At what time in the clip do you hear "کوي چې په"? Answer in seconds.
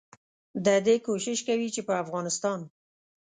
1.47-1.93